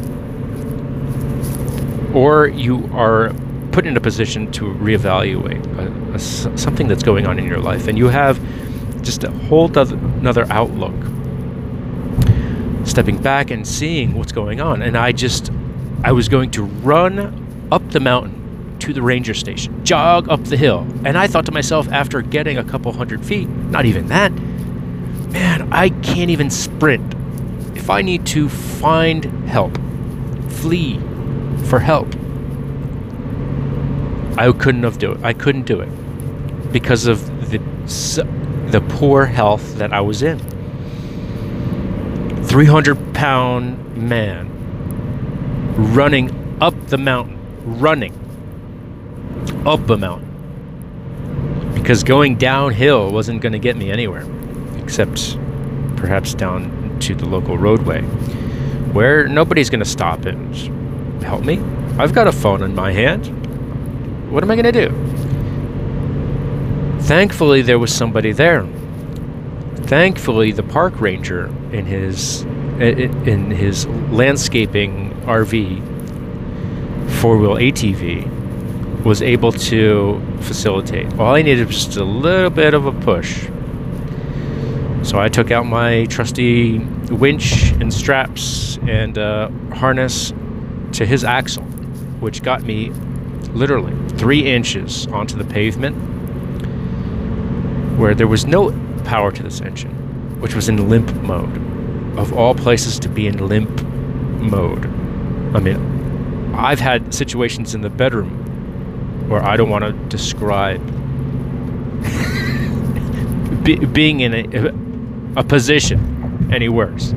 or 2.14 2.48
you 2.48 2.88
are 2.92 3.32
put 3.72 3.86
in 3.86 3.96
a 3.96 4.00
position 4.00 4.52
to 4.52 4.64
reevaluate 4.74 5.66
uh, 5.78 6.12
a, 6.12 6.14
a, 6.14 6.58
something 6.58 6.86
that's 6.86 7.02
going 7.02 7.26
on 7.26 7.38
in 7.38 7.46
your 7.46 7.60
life, 7.60 7.88
and 7.88 7.96
you 7.96 8.08
have 8.08 8.38
just 9.02 9.24
a 9.24 9.30
whole 9.30 9.70
other, 9.76 9.96
another 9.96 10.46
outlook, 10.50 10.94
stepping 12.86 13.16
back 13.16 13.50
and 13.50 13.66
seeing 13.66 14.14
what's 14.14 14.32
going 14.32 14.60
on. 14.60 14.82
And 14.82 14.98
I 14.98 15.12
just, 15.12 15.50
I 16.04 16.12
was 16.12 16.28
going 16.28 16.50
to 16.52 16.62
run 16.62 17.43
up 17.74 17.90
the 17.90 17.98
mountain 17.98 18.76
to 18.78 18.92
the 18.92 19.02
ranger 19.02 19.34
station, 19.34 19.84
jog 19.84 20.28
up 20.28 20.44
the 20.44 20.56
hill. 20.56 20.86
And 21.04 21.18
I 21.18 21.26
thought 21.26 21.44
to 21.46 21.52
myself, 21.52 21.88
after 21.90 22.22
getting 22.22 22.56
a 22.56 22.62
couple 22.62 22.92
hundred 22.92 23.26
feet, 23.26 23.48
not 23.48 23.84
even 23.84 24.06
that, 24.08 24.32
man, 25.32 25.72
I 25.72 25.88
can't 25.88 26.30
even 26.30 26.50
sprint. 26.50 27.14
If 27.76 27.90
I 27.90 28.00
need 28.00 28.26
to 28.26 28.48
find 28.48 29.24
help, 29.48 29.76
flee 30.48 31.00
for 31.64 31.80
help, 31.80 32.06
I 34.38 34.52
couldn't 34.52 34.84
have 34.84 34.98
do 34.98 35.10
it. 35.12 35.20
I 35.24 35.32
couldn't 35.32 35.66
do 35.66 35.80
it 35.80 35.90
because 36.72 37.06
of 37.06 37.50
the 37.50 37.58
the 38.70 38.80
poor 38.80 39.26
health 39.26 39.76
that 39.78 39.92
I 39.92 40.00
was 40.00 40.22
in. 40.22 40.38
300 42.44 43.14
pound 43.14 43.96
man 43.96 44.50
running 45.76 46.56
up 46.60 46.74
the 46.86 46.98
mountain, 46.98 47.38
running 47.64 48.12
up 49.66 49.88
a 49.90 49.96
mountain. 49.96 50.30
Because 51.74 52.02
going 52.02 52.36
downhill 52.36 53.10
wasn't 53.10 53.40
going 53.40 53.52
to 53.52 53.58
get 53.58 53.76
me 53.76 53.90
anywhere, 53.90 54.26
except 54.82 55.38
perhaps 55.96 56.34
down 56.34 56.98
to 57.00 57.14
the 57.14 57.26
local 57.26 57.58
roadway, 57.58 58.02
where 58.92 59.26
nobody's 59.28 59.70
going 59.70 59.80
to 59.80 59.88
stop 59.88 60.24
and 60.24 60.54
help 61.22 61.44
me. 61.44 61.58
I've 61.98 62.14
got 62.14 62.26
a 62.26 62.32
phone 62.32 62.62
in 62.62 62.74
my 62.74 62.92
hand. 62.92 63.26
What 64.30 64.42
am 64.42 64.50
I 64.50 64.56
going 64.56 64.72
to 64.72 64.88
do? 64.88 64.90
Thankfully, 67.02 67.62
there 67.62 67.78
was 67.78 67.94
somebody 67.94 68.32
there. 68.32 68.66
Thankfully, 69.76 70.52
the 70.52 70.62
park 70.62 71.00
ranger 71.00 71.46
in 71.70 71.84
his 71.84 72.42
in 72.80 73.50
his 73.50 73.86
landscaping 74.10 75.10
RV 75.26 75.93
four 77.14 77.38
wheel 77.38 77.56
ATV 77.56 79.04
was 79.04 79.22
able 79.22 79.52
to 79.52 80.20
facilitate. 80.40 81.12
All 81.18 81.34
I 81.34 81.42
needed 81.42 81.66
was 81.66 81.84
just 81.84 81.96
a 81.96 82.04
little 82.04 82.50
bit 82.50 82.74
of 82.74 82.86
a 82.86 82.92
push. 82.92 83.46
So 85.02 85.18
I 85.18 85.28
took 85.28 85.50
out 85.50 85.66
my 85.66 86.06
trusty 86.06 86.78
winch 87.10 87.72
and 87.72 87.92
straps 87.92 88.78
and 88.88 89.18
uh, 89.18 89.50
harness 89.74 90.32
to 90.92 91.04
his 91.04 91.24
axle, 91.24 91.64
which 92.20 92.42
got 92.42 92.62
me 92.62 92.90
literally 93.52 93.94
three 94.16 94.50
inches 94.50 95.06
onto 95.08 95.36
the 95.36 95.44
pavement 95.44 95.94
where 97.98 98.14
there 98.14 98.26
was 98.26 98.46
no 98.46 98.72
power 99.04 99.30
to 99.30 99.42
this 99.42 99.60
engine, 99.60 99.92
which 100.40 100.54
was 100.54 100.68
in 100.68 100.88
limp 100.88 101.12
mode. 101.16 101.56
Of 102.18 102.32
all 102.32 102.54
places 102.54 102.98
to 103.00 103.08
be 103.08 103.26
in 103.26 103.46
limp 103.46 103.82
mode. 104.40 104.86
I 105.54 105.60
mean, 105.60 105.93
I've 106.56 106.80
had 106.80 107.14
situations 107.14 107.74
in 107.74 107.80
the 107.80 107.90
bedroom 107.90 109.28
where 109.28 109.42
I 109.42 109.56
don't 109.56 109.70
want 109.70 109.84
to 109.84 109.92
describe 110.08 110.80
be, 113.64 113.76
being 113.76 114.20
in 114.20 114.34
a, 114.34 115.40
a 115.40 115.44
position 115.44 116.48
any 116.52 116.68
worse. 116.68 117.14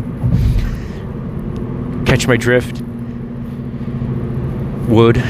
Catch 2.06 2.28
my 2.28 2.38
drift? 2.38 2.82
Would. 4.88 5.22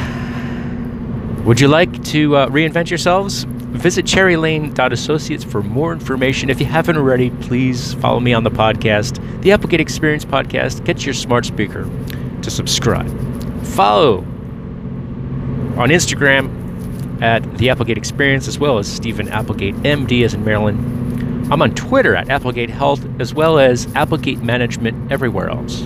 Would 1.46 1.60
you 1.60 1.68
like 1.68 2.04
to 2.06 2.36
uh, 2.36 2.48
reinvent 2.50 2.90
yourselves? 2.90 3.44
Visit 3.44 4.06
cherrylane.associates 4.06 5.44
for 5.44 5.64
more 5.64 5.94
information. 5.94 6.50
If 6.50 6.60
you 6.60 6.66
haven't 6.66 6.98
already, 6.98 7.32
please 7.32 7.94
follow 7.96 8.20
me 8.20 8.34
on 8.34 8.44
the 8.44 8.52
podcast, 8.52 9.20
the 9.42 9.52
Applegate 9.52 9.80
Experience 9.80 10.26
Podcast. 10.26 10.84
Get 10.84 11.06
your 11.06 11.14
smart 11.14 11.46
speaker 11.46 11.90
to 12.42 12.52
subscribe. 12.52 13.37
Follow 13.76 14.20
on 15.78 15.90
Instagram 15.90 17.22
at 17.22 17.58
the 17.58 17.70
Applegate 17.70 17.98
Experience, 17.98 18.48
as 18.48 18.60
well 18.60 18.78
as 18.78 18.92
Steven 18.92 19.28
Applegate, 19.30 19.76
MD, 19.78 20.24
as 20.26 20.34
in 20.34 20.44
Maryland. 20.44 21.52
I'm 21.52 21.62
on 21.62 21.74
Twitter 21.76 22.16
at 22.16 22.30
Applegate 22.30 22.70
Health, 22.70 23.06
as 23.20 23.34
well 23.34 23.58
as 23.58 23.88
Applegate 23.96 24.40
Management 24.40 25.12
everywhere 25.12 25.50
else. 25.50 25.82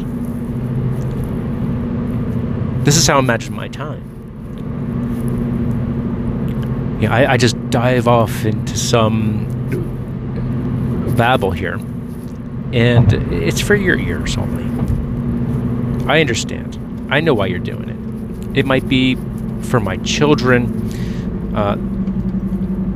This 2.83 2.97
is 2.97 3.05
how 3.05 3.19
I 3.19 3.21
manage 3.21 3.49
my 3.49 3.67
time. 3.67 4.07
Yeah, 6.99 7.13
I, 7.13 7.33
I 7.33 7.37
just 7.37 7.55
dive 7.69 8.07
off 8.07 8.45
into 8.45 8.77
some 8.77 9.45
babble 11.15 11.51
here, 11.51 11.75
and 12.73 13.13
it's 13.33 13.61
for 13.61 13.75
your 13.75 13.99
ears 13.99 14.37
only. 14.37 14.65
I 16.11 16.19
understand. 16.21 16.79
I 17.11 17.19
know 17.19 17.33
why 17.33 17.47
you're 17.47 17.59
doing 17.59 17.89
it. 17.89 18.57
It 18.57 18.65
might 18.65 18.87
be 18.87 19.15
for 19.61 19.79
my 19.79 19.97
children 19.97 20.89
uh, 21.55 21.77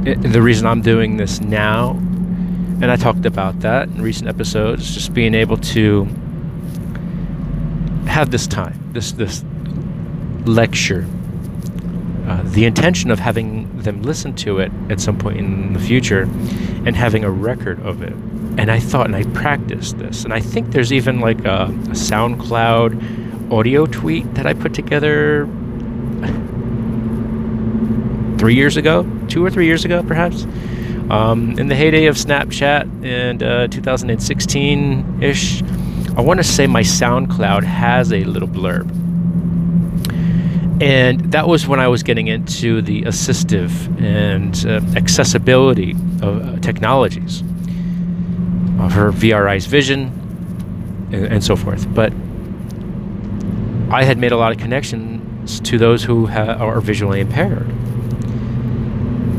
it, 0.05 0.21
the 0.21 0.41
reason 0.41 0.67
I'm 0.67 0.81
doing 0.81 1.17
this 1.17 1.41
now, 1.41 1.91
and 1.91 2.85
I 2.85 2.95
talked 2.95 3.25
about 3.25 3.59
that 3.61 3.87
in 3.89 4.01
recent 4.01 4.29
episodes, 4.29 4.93
just 4.93 5.13
being 5.13 5.33
able 5.33 5.57
to 5.57 6.05
have 8.05 8.31
this 8.31 8.47
time, 8.47 8.79
this 8.93 9.11
this 9.13 9.43
lecture, 10.45 11.05
uh, 12.27 12.41
the 12.45 12.65
intention 12.65 13.11
of 13.11 13.19
having 13.19 13.81
them 13.81 14.03
listen 14.03 14.35
to 14.35 14.59
it 14.59 14.71
at 14.89 15.01
some 15.01 15.17
point 15.17 15.37
in 15.37 15.73
the 15.73 15.79
future, 15.79 16.21
and 16.85 16.95
having 16.95 17.23
a 17.23 17.31
record 17.31 17.81
of 17.81 18.01
it. 18.01 18.13
And 18.57 18.71
I 18.71 18.79
thought, 18.79 19.07
and 19.07 19.15
I 19.15 19.23
practiced 19.33 19.97
this, 19.97 20.23
and 20.23 20.33
I 20.33 20.39
think 20.39 20.71
there's 20.71 20.93
even 20.93 21.19
like 21.19 21.43
a, 21.45 21.65
a 21.65 21.95
SoundCloud 21.95 23.24
audio 23.51 23.85
tweet 23.85 24.33
that 24.35 24.45
I 24.45 24.53
put 24.53 24.73
together 24.73 25.45
three 28.37 28.55
years 28.55 28.77
ago, 28.77 29.09
two 29.27 29.43
or 29.43 29.49
three 29.49 29.65
years 29.65 29.85
ago, 29.85 30.03
perhaps. 30.03 30.45
Um, 31.09 31.57
in 31.59 31.67
the 31.67 31.75
heyday 31.75 32.05
of 32.05 32.15
Snapchat 32.15 33.05
and 33.05 33.43
uh, 33.43 33.67
2016 33.67 35.21
ish, 35.21 35.61
I 36.17 36.21
want 36.21 36.39
to 36.39 36.43
say 36.43 36.65
my 36.65 36.81
SoundCloud 36.81 37.63
has 37.63 38.11
a 38.11 38.23
little 38.23 38.47
blurb. 38.47 38.89
And 40.81 41.31
that 41.31 41.47
was 41.47 41.67
when 41.67 41.79
I 41.79 41.87
was 41.87 42.03
getting 42.03 42.27
into 42.27 42.81
the 42.81 43.03
assistive 43.03 43.71
and 44.01 44.65
uh, 44.65 44.81
accessibility 44.97 45.91
of 46.21 46.41
uh, 46.41 46.59
technologies 46.59 47.41
of 48.79 48.91
her 48.91 49.11
VRI's 49.11 49.67
vision 49.67 51.09
and, 51.13 51.25
and, 51.25 51.43
so 51.43 51.55
forth. 51.55 51.87
But 51.93 52.11
I 53.89 54.03
had 54.03 54.17
made 54.17 54.31
a 54.31 54.37
lot 54.37 54.51
of 54.51 54.57
connections 54.57 55.59
to 55.61 55.77
those 55.77 56.03
who 56.03 56.27
ha- 56.27 56.55
are 56.59 56.81
visually 56.81 57.19
impaired 57.19 57.69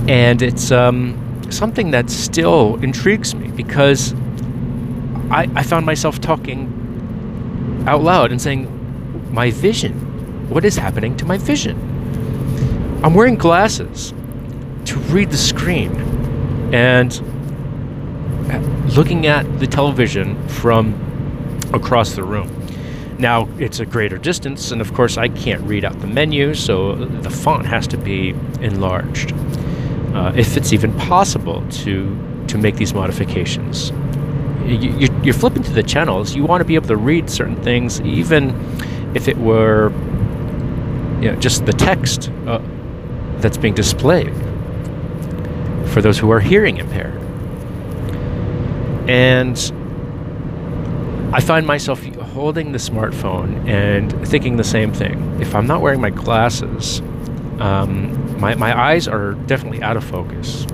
and 0.08 0.40
it's 0.40 0.70
um, 0.70 1.42
something 1.50 1.90
that 1.90 2.10
still 2.10 2.76
intrigues 2.76 3.34
me 3.34 3.48
because 3.48 4.14
I, 5.30 5.50
I 5.56 5.62
found 5.64 5.84
myself 5.84 6.20
talking 6.20 7.84
out 7.88 8.02
loud 8.02 8.30
and 8.30 8.40
saying, 8.40 9.32
My 9.32 9.50
vision. 9.50 10.04
What 10.48 10.64
is 10.64 10.76
happening 10.76 11.16
to 11.16 11.24
my 11.24 11.38
vision? 11.38 11.76
I'm 13.02 13.14
wearing 13.14 13.34
glasses 13.34 14.14
to 14.84 14.96
read 15.10 15.30
the 15.30 15.36
screen 15.36 15.92
and 16.72 17.12
looking 18.96 19.26
at 19.26 19.58
the 19.58 19.66
television 19.66 20.48
from 20.48 20.94
across 21.74 22.14
the 22.14 22.22
room. 22.22 22.55
Now, 23.18 23.48
it's 23.58 23.80
a 23.80 23.86
greater 23.86 24.18
distance, 24.18 24.70
and 24.70 24.80
of 24.80 24.92
course, 24.92 25.16
I 25.16 25.28
can't 25.28 25.62
read 25.62 25.84
out 25.84 25.98
the 26.00 26.06
menu, 26.06 26.54
so 26.54 26.94
the 26.94 27.30
font 27.30 27.64
has 27.66 27.86
to 27.88 27.96
be 27.96 28.30
enlarged 28.60 29.32
uh, 30.14 30.32
if 30.36 30.56
it's 30.56 30.72
even 30.72 30.92
possible 30.98 31.66
to 31.68 32.44
to 32.48 32.58
make 32.58 32.76
these 32.76 32.94
modifications. 32.94 33.90
you, 34.66 35.08
you're 35.22 35.34
flipping 35.34 35.62
through 35.62 35.74
the 35.74 35.82
channels. 35.82 36.36
You 36.36 36.44
want 36.44 36.60
to 36.60 36.64
be 36.64 36.76
able 36.76 36.88
to 36.88 36.96
read 36.96 37.28
certain 37.28 37.60
things, 37.62 38.00
even 38.02 38.54
if 39.14 39.28
it 39.28 39.36
were 39.36 39.90
you 41.20 41.32
know, 41.32 41.36
just 41.40 41.66
the 41.66 41.72
text 41.72 42.30
uh, 42.46 42.60
that's 43.38 43.56
being 43.56 43.74
displayed 43.74 44.32
for 45.88 46.02
those 46.02 46.18
who 46.18 46.30
are 46.30 46.40
hearing 46.40 46.76
impaired. 46.76 47.20
And 49.08 49.56
I 51.32 51.40
find 51.40 51.66
myself 51.66 52.04
holding 52.36 52.72
the 52.72 52.78
smartphone 52.78 53.66
and 53.66 54.12
thinking 54.28 54.58
the 54.58 54.62
same 54.62 54.92
thing. 54.92 55.40
If 55.40 55.54
I'm 55.54 55.66
not 55.66 55.80
wearing 55.80 56.02
my 56.02 56.10
glasses, 56.10 57.00
um, 57.60 58.38
my, 58.38 58.54
my 58.56 58.78
eyes 58.78 59.08
are 59.08 59.32
definitely 59.46 59.82
out 59.82 59.96
of 59.96 60.04
focus. 60.04 60.66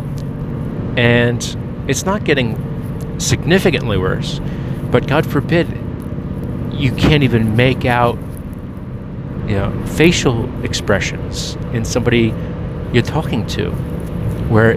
And 0.96 1.40
it's 1.86 2.04
not 2.04 2.24
getting 2.24 2.58
significantly 3.20 3.96
worse, 3.96 4.40
but 4.90 5.06
God 5.06 5.24
forbid 5.24 5.68
you 6.72 6.90
can't 6.96 7.22
even 7.22 7.54
make 7.54 7.84
out 7.84 8.18
you 9.46 9.54
know 9.54 9.86
facial 9.86 10.64
expressions 10.64 11.54
in 11.72 11.84
somebody 11.84 12.34
you're 12.92 13.04
talking 13.04 13.46
to 13.46 13.70
where 14.50 14.74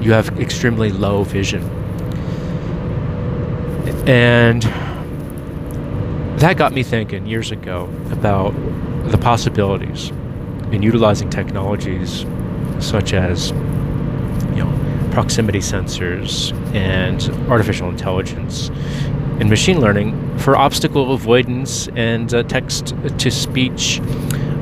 you 0.00 0.12
have 0.12 0.40
extremely 0.40 0.90
low 0.90 1.22
vision 1.22 1.62
and 4.06 4.64
that 6.38 6.56
got 6.56 6.72
me 6.72 6.82
thinking 6.82 7.26
years 7.26 7.50
ago 7.50 7.88
about 8.10 8.52
the 9.10 9.18
possibilities 9.18 10.10
in 10.72 10.82
utilizing 10.82 11.30
technologies 11.30 12.24
such 12.80 13.12
as 13.12 13.50
you 13.50 14.64
know 14.64 15.08
proximity 15.12 15.60
sensors 15.60 16.52
and 16.74 17.30
artificial 17.50 17.88
intelligence 17.88 18.70
and 19.40 19.50
machine 19.50 19.80
learning 19.80 20.38
for 20.38 20.56
obstacle 20.56 21.12
avoidance 21.12 21.88
and 21.96 22.34
uh, 22.34 22.42
text 22.44 22.94
to 23.18 23.30
speech 23.30 24.00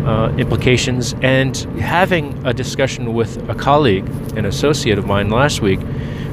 uh, 0.05 0.35
implications. 0.39 1.15
And 1.23 1.57
having 1.81 2.47
a 2.47 2.55
discussion 2.55 3.15
with 3.15 3.49
a 3.49 3.55
colleague 3.55 4.09
an 4.37 4.47
associate 4.47 4.99
of 4.99 5.07
mine 5.07 5.31
last 5.31 5.61
week 5.61 5.81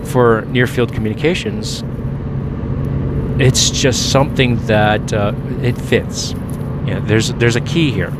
for 0.05 0.41
near 0.47 0.67
field 0.67 0.93
communications 0.93 1.83
it's 3.39 3.69
just 3.69 4.11
something 4.11 4.57
that 4.67 5.13
uh, 5.13 5.33
it 5.61 5.79
fits 5.79 6.33
there's 7.03 7.33
there's 7.35 7.55
a 7.55 7.61
key 7.61 7.91
here 7.91 8.11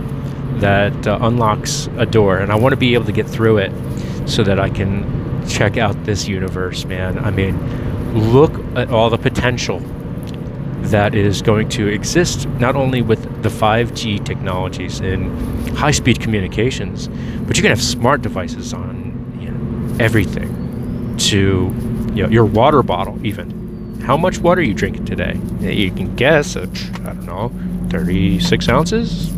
that 0.60 1.08
uh, 1.08 1.18
unlocks 1.22 1.88
a 1.98 2.06
door 2.06 2.38
and 2.38 2.52
i 2.52 2.56
want 2.56 2.72
to 2.72 2.78
be 2.78 2.94
able 2.94 3.06
to 3.06 3.12
get 3.12 3.28
through 3.28 3.58
it 3.58 3.72
so 4.30 4.44
that 4.44 4.60
i 4.60 4.70
can 4.70 5.48
check 5.48 5.78
out 5.78 6.04
this 6.06 6.28
universe 6.28 6.86
man 6.86 7.18
i 7.20 7.32
mean 7.32 7.58
look 8.14 8.54
at 8.76 8.90
all 8.90 9.10
the 9.10 9.18
potential 9.18 9.80
that 10.90 11.14
is 11.14 11.42
going 11.42 11.70
to 11.70 11.88
exist 11.88 12.48
not 12.60 12.76
only 12.76 13.02
with 13.02 13.44
the 13.44 13.50
5G 13.50 14.26
technologies 14.26 15.00
and 15.00 15.78
high 15.78 15.92
speed 15.92 16.20
communications, 16.20 17.08
but 17.46 17.58
you 17.58 17.62
can 17.62 17.70
have 17.70 17.82
smart 17.82 18.22
devices 18.22 18.74
on 18.74 19.38
you 19.40 19.52
know, 19.52 20.04
everything 20.04 21.16
to 21.18 21.74
you 22.14 22.24
know, 22.24 22.30
your 22.30 22.46
water 22.46 22.82
bottle, 22.82 23.24
even. 23.26 23.59
How 24.02 24.18
much 24.18 24.40
water 24.40 24.62
are 24.62 24.64
you 24.64 24.74
drinking 24.74 25.06
today? 25.06 25.40
You 25.60 25.92
can 25.92 26.16
guess, 26.16 26.56
I 26.56 26.66
don't 26.66 27.26
know, 27.26 27.52
36 27.90 28.70
ounces? 28.70 29.32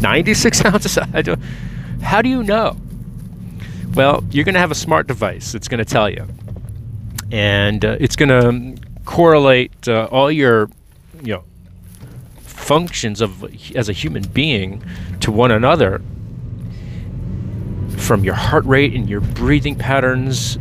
96 0.00 0.64
ounces? 0.64 0.98
I 0.98 1.22
don't, 1.22 1.42
how 2.02 2.22
do 2.22 2.28
you 2.28 2.42
know? 2.42 2.76
Well, 3.94 4.22
you're 4.30 4.44
going 4.44 4.54
to 4.54 4.60
have 4.60 4.70
a 4.70 4.76
smart 4.76 5.06
device 5.06 5.52
that's 5.52 5.68
going 5.68 5.78
to 5.78 5.84
tell 5.84 6.08
you. 6.08 6.26
And 7.32 7.84
uh, 7.84 7.96
it's 7.98 8.14
going 8.14 8.28
to 8.28 8.82
correlate 9.04 9.88
uh, 9.88 10.08
all 10.12 10.30
your, 10.30 10.68
you 11.22 11.34
know, 11.34 11.44
functions 12.40 13.20
of 13.20 13.44
as 13.74 13.88
a 13.88 13.92
human 13.92 14.22
being 14.24 14.84
to 15.20 15.30
one 15.30 15.50
another 15.50 16.02
from 17.96 18.22
your 18.24 18.34
heart 18.34 18.64
rate 18.64 18.92
and 18.92 19.08
your 19.08 19.20
breathing 19.20 19.76
patterns 19.76 20.58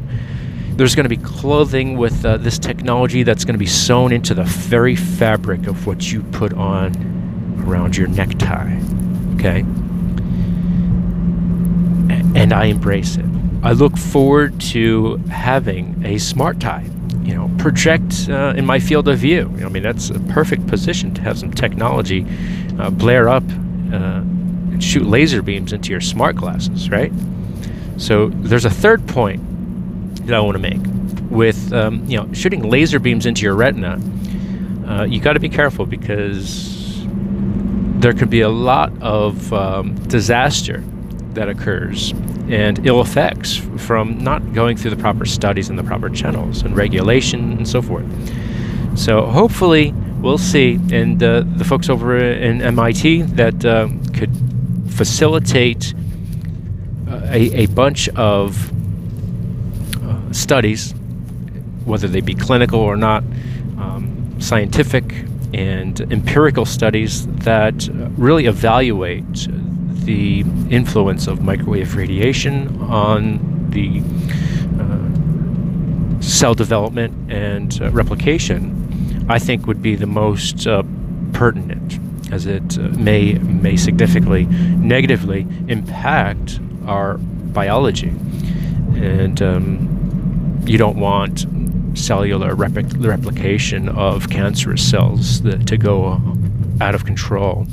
there's 0.76 0.96
going 0.96 1.06
to 1.06 1.10
be 1.10 1.18
clothing 1.18 1.98
with 1.98 2.26
uh, 2.26 2.38
this 2.38 2.60
technology 2.60 3.24
that's 3.24 3.46
going 3.46 3.54
to 3.54 3.60
be 3.60 3.66
sewn 3.66 4.12
into 4.12 4.34
the 4.34 4.44
very 4.44 4.96
fabric 4.96 5.68
of 5.68 5.88
what 5.88 6.12
you 6.12 6.22
put 6.24 6.54
on 6.54 6.92
around 7.66 7.96
your 7.96 8.08
necktie 8.08 8.76
okay 9.36 9.60
and 12.40 12.54
i 12.54 12.66
embrace 12.66 13.16
it 13.16 13.26
i 13.64 13.72
look 13.72 13.98
forward 13.98 14.60
to 14.60 15.16
having 15.30 16.06
a 16.06 16.18
smart 16.18 16.60
tie 16.60 16.86
you 17.26 17.34
know, 17.34 17.50
project 17.58 18.28
uh, 18.30 18.54
in 18.56 18.66
my 18.66 18.80
field 18.80 19.08
of 19.08 19.18
view. 19.18 19.52
I 19.64 19.70
mean, 19.70 19.82
that's 19.82 20.12
a 20.12 20.20
perfect 20.20 20.68
position 20.68 21.14
to 21.16 21.22
have 21.22 21.40
some 21.40 21.52
technology 21.52 22.26
uh, 22.78 22.92
blare 22.92 23.28
up 23.28 23.44
uh, 23.44 24.22
and 24.22 24.84
shoot 24.84 25.08
laser 25.08 25.42
beams 25.42 25.74
into 25.74 25.90
your 25.90 26.02
smart 26.02 26.36
glasses, 26.36 26.92
right? 26.92 27.12
So 27.98 28.30
there's 28.30 28.66
a 28.66 28.70
third 28.70 29.08
point 29.08 29.42
that 30.26 30.36
I 30.36 30.40
want 30.40 30.56
to 30.56 30.60
make 30.60 30.82
with 31.30 31.74
um, 31.74 32.06
you 32.06 32.18
know 32.18 32.32
shooting 32.34 32.64
laser 32.70 33.00
beams 33.00 33.26
into 33.26 33.44
your 33.44 33.56
retina. 33.56 34.00
Uh, 34.88 35.04
you 35.04 35.20
got 35.20 35.34
to 35.34 35.40
be 35.40 35.50
careful 35.50 35.86
because 35.86 37.04
there 38.00 38.14
could 38.14 38.30
be 38.30 38.42
a 38.42 38.50
lot 38.50 38.92
of 39.02 39.52
um, 39.54 39.96
disaster 40.08 40.84
that 41.34 41.50
occurs 41.50 42.12
and 42.50 42.86
ill 42.86 43.02
effects 43.02 43.56
from 43.78 44.20
not 44.20 44.54
going 44.54 44.78
through 44.78 44.92
the 44.92 44.98
proper 44.98 45.26
studies 45.26 45.70
and 45.70 45.80
the 45.80 45.84
proper 45.84 46.10
channels 46.10 46.62
and 46.62 46.76
regulation 46.76 47.54
and 47.54 47.68
so 47.68 47.82
forth. 47.82 48.06
So 48.98 49.26
hopefully 49.26 49.92
we'll 50.22 50.38
see, 50.38 50.80
and 50.92 51.22
uh, 51.22 51.44
the 51.46 51.66
folks 51.66 51.90
over 51.90 52.18
in 52.18 52.62
MIT 52.62 53.24
that 53.24 53.66
uh, 53.66 53.90
could 54.14 54.32
facilitate 54.90 55.94
uh, 57.08 57.22
a, 57.26 57.64
a, 57.64 57.66
bunch 57.68 58.08
of 58.10 58.72
studies, 60.36 60.94
whether 61.86 62.08
they 62.08 62.22
be 62.22 62.36
clinical 62.36 62.80
or 62.80 62.98
not, 62.98 63.24
um, 63.78 64.36
scientific 64.40 65.26
and 65.54 66.02
empirical 66.12 66.66
studies 66.66 67.26
that 67.28 67.88
really 68.18 68.46
evaluate 68.46 69.48
the 70.06 70.42
influence 70.70 71.28
of 71.28 71.42
microwave 71.42 71.96
radiation 71.96 72.80
on 72.82 73.70
the 73.70 74.02
uh, 74.80 76.22
cell 76.22 76.54
development 76.54 77.32
and 77.32 77.82
uh, 77.82 77.90
replication, 77.92 79.26
I 79.30 79.40
think 79.40 79.66
would 79.68 79.82
be 79.82 79.96
the 79.96 80.06
most 80.06 80.68
uh, 80.68 80.84
pertinent, 81.34 82.00
as 82.32 82.46
it 82.46 82.78
uh, 82.78 82.82
may 82.90 83.34
may 83.34 83.78
significantly 83.78 84.46
negatively 84.46 85.48
impact 85.68 86.60
our 86.86 87.18
biology, 87.18 88.10
and 88.96 89.42
um, 89.42 89.95
you 90.68 90.78
don't 90.78 90.98
want 90.98 91.46
cellular 91.98 92.56
replication 92.56 93.90
of 93.90 94.30
cancerous 94.30 94.90
cells 94.90 95.42
that, 95.44 95.68
to 95.68 95.78
go 95.78 96.20
out 96.82 96.96
of 96.96 97.06
control. 97.06 97.68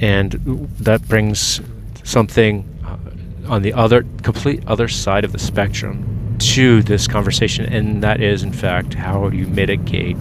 And 0.00 0.32
that 0.78 1.06
brings 1.08 1.60
something 2.04 2.64
uh, 2.84 3.52
on 3.52 3.62
the 3.62 3.72
other 3.72 4.04
complete 4.22 4.62
other 4.66 4.88
side 4.88 5.24
of 5.24 5.32
the 5.32 5.38
spectrum 5.38 6.36
to 6.38 6.82
this 6.82 7.08
conversation 7.08 7.64
and 7.72 8.02
that 8.02 8.20
is 8.20 8.42
in 8.42 8.52
fact 8.52 8.94
how 8.94 9.28
do 9.28 9.36
you 9.36 9.46
mitigate 9.46 10.16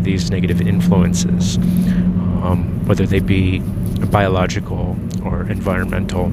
these 0.00 0.30
negative 0.30 0.60
influences 0.60 1.56
um, 1.56 2.86
whether 2.86 3.06
they 3.06 3.18
be 3.18 3.60
biological 4.10 4.96
or 5.24 5.48
environmental 5.50 6.26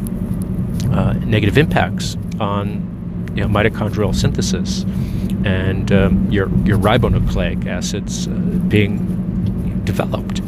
uh, 0.92 1.14
negative 1.14 1.58
impacts 1.58 2.18
on 2.40 2.86
you 3.36 3.42
know, 3.42 3.48
mitochondrial 3.48 4.14
synthesis 4.14 4.84
and 5.46 5.92
um, 5.92 6.32
your, 6.32 6.50
your 6.66 6.78
ribonucleic 6.78 7.66
acids 7.66 8.28
uh, 8.28 8.32
being 8.68 9.82
developed. 9.86 10.40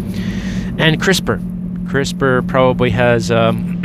And 0.78 1.02
CRISPR. 1.02 1.40
CRISPR 1.88 2.48
probably 2.48 2.90
has 2.92 3.32
um, 3.32 3.82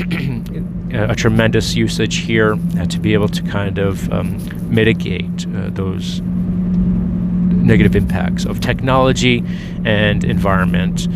a 0.92 1.14
tremendous 1.14 1.74
usage 1.74 2.16
here 2.16 2.56
uh, 2.78 2.87
to 2.87 2.98
be 2.98 3.12
able 3.12 3.28
to 3.28 3.42
kind 3.42 3.78
of 3.78 4.11
um, 4.12 4.74
mitigate 4.74 5.46
uh, 5.54 5.70
those 5.70 6.20
negative 6.20 7.94
impacts 7.94 8.46
of 8.46 8.61
technology 8.61 9.44
and 9.84 10.24
environment 10.24 11.06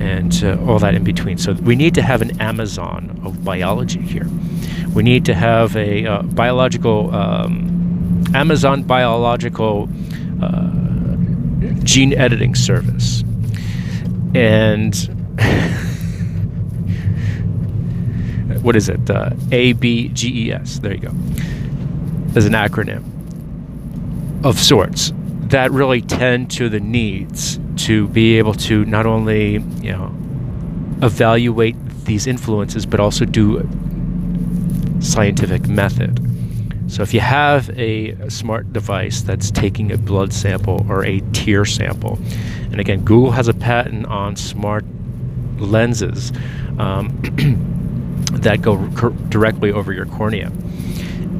and 0.00 0.42
uh, 0.44 0.56
all 0.66 0.78
that 0.78 0.94
in 0.94 1.04
between. 1.04 1.36
So 1.38 1.52
we 1.54 1.76
need 1.76 1.94
to 1.94 2.02
have 2.02 2.22
an 2.22 2.40
Amazon 2.40 3.20
of 3.24 3.44
biology 3.44 4.00
here. 4.00 4.26
We 4.94 5.02
need 5.02 5.24
to 5.26 5.34
have 5.34 5.76
a 5.76 6.06
uh, 6.06 6.22
biological 6.22 7.14
um, 7.14 8.24
Amazon 8.34 8.82
biological 8.82 9.88
uh, 10.42 10.70
gene 11.82 12.14
editing 12.14 12.54
service, 12.54 13.22
and 14.34 14.94
what 18.62 18.76
is 18.76 18.88
it? 18.88 19.10
Uh, 19.10 19.30
ABGES. 19.50 20.80
There 20.80 20.94
you 20.94 21.00
go. 21.00 21.12
As 22.36 22.46
an 22.46 22.52
acronym 22.52 23.02
of 24.44 24.58
sorts 24.58 25.12
that 25.48 25.70
really 25.72 26.02
tend 26.02 26.50
to 26.50 26.68
the 26.68 26.80
needs 26.80 27.58
to 27.76 28.08
be 28.08 28.38
able 28.38 28.54
to 28.54 28.84
not 28.84 29.06
only 29.06 29.52
you 29.52 29.92
know 29.92 30.14
evaluate 31.00 31.76
these 32.04 32.26
influences 32.26 32.84
but 32.84 33.00
also 33.00 33.24
do 33.24 33.66
scientific 35.00 35.68
method. 35.68 36.24
So 36.88 37.02
if 37.02 37.12
you 37.12 37.20
have 37.20 37.68
a, 37.78 38.16
smart 38.30 38.72
device 38.72 39.20
that's 39.20 39.50
taking 39.50 39.92
a 39.92 39.98
blood 39.98 40.32
sample 40.32 40.86
or 40.88 41.04
a 41.04 41.20
tear 41.32 41.66
sample, 41.66 42.18
and 42.70 42.80
again, 42.80 43.04
Google 43.04 43.30
has 43.30 43.46
a 43.46 43.54
patent 43.54 44.06
on 44.06 44.36
smart 44.36 44.84
lenses 45.58 46.32
um, 46.78 47.08
that 48.32 48.62
go 48.62 48.86
directly 49.28 49.70
over 49.70 49.92
your 49.92 50.06
cornea, 50.06 50.50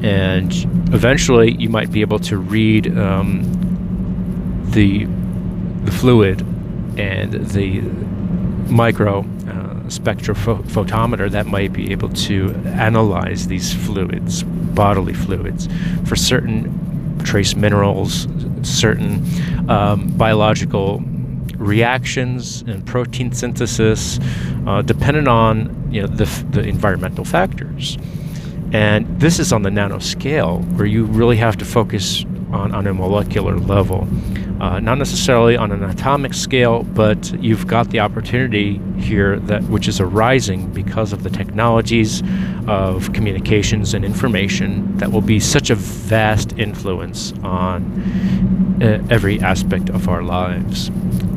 and 0.03 0.53
eventually 0.93 1.55
you 1.55 1.69
might 1.69 1.91
be 1.91 2.01
able 2.01 2.19
to 2.19 2.37
read 2.37 2.95
um, 2.95 3.68
the 4.71 5.05
the 5.85 5.91
fluid 5.91 6.41
and 6.97 7.33
the 7.49 7.81
micro 8.71 9.23
spectrophotometer 9.89 11.29
that 11.31 11.47
might 11.47 11.73
be 11.73 11.91
able 11.91 12.09
to 12.09 12.53
analyze 12.65 13.47
these 13.47 13.73
fluids, 13.73 14.43
bodily 14.43 15.13
fluids, 15.13 15.67
for 16.05 16.15
certain 16.15 17.19
trace 17.23 17.55
minerals, 17.55 18.27
certain 18.61 19.23
um, 19.69 20.07
biological 20.17 21.03
reactions 21.57 22.61
and 22.61 22.85
protein 22.85 23.31
synthesis, 23.33 24.19
uh, 24.65 24.81
dependent 24.81 25.27
on 25.27 25.91
you 25.91 26.01
know 26.01 26.07
the, 26.07 26.25
the 26.51 26.61
environmental 26.61 27.25
factors. 27.25 27.97
And 28.71 29.19
this 29.19 29.39
is 29.39 29.51
on 29.51 29.63
the 29.63 29.71
nanoscale 29.71 30.63
where 30.77 30.85
you 30.85 31.05
really 31.05 31.37
have 31.37 31.57
to 31.57 31.65
focus 31.65 32.23
on, 32.51 32.71
on 32.73 32.85
a 32.85 32.93
molecular 32.93 33.57
level 33.57 34.07
uh, 34.59 34.79
not 34.79 34.97
necessarily 34.97 35.55
on 35.55 35.71
an 35.71 35.83
atomic 35.83 36.33
scale, 36.33 36.83
but 36.83 37.31
you've 37.41 37.65
got 37.65 37.89
the 37.91 37.99
opportunity 37.99 38.81
here 38.97 39.39
that 39.39 39.63
which 39.63 39.87
is 39.87 39.99
arising 40.01 40.71
because 40.73 41.13
of 41.13 41.23
the 41.23 41.29
technologies 41.29 42.21
of 42.67 43.13
communications 43.13 43.93
and 43.93 44.03
information 44.03 44.97
that 44.97 45.11
will 45.11 45.21
be 45.21 45.39
such 45.39 45.69
a 45.69 45.75
vast 45.75 46.57
influence 46.57 47.31
on 47.43 48.79
uh, 48.81 49.01
every 49.09 49.39
aspect 49.39 49.89
of 49.89 50.09
our 50.09 50.23
lives. 50.23 50.91